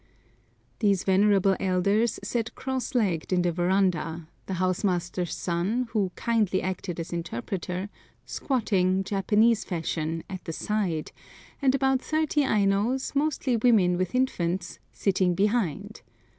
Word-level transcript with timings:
These 0.79 1.03
venerable 1.03 1.55
elders 1.59 2.19
sat 2.23 2.55
cross 2.55 2.95
legged 2.95 3.31
in 3.31 3.43
the 3.43 3.51
verandah, 3.51 4.27
the 4.47 4.55
house 4.55 4.83
master's 4.83 5.35
son, 5.35 5.89
who 5.91 6.11
kindly 6.15 6.63
acted 6.63 6.99
as 6.99 7.13
interpreter, 7.13 7.87
squatting, 8.25 9.03
Japanese 9.03 9.63
fashion, 9.63 10.23
at 10.27 10.43
the 10.45 10.53
side, 10.53 11.11
and 11.61 11.75
about 11.75 12.01
thirty 12.01 12.41
Ainos, 12.41 13.13
mostly 13.13 13.57
women, 13.57 13.95
with 13.95 14.15
infants, 14.15 14.79
sitting 14.91 15.35
behind. 15.35 16.01